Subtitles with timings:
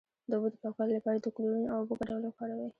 [0.29, 2.67] د اوبو د پاکوالي لپاره د کلورین او اوبو ګډول وکاروئ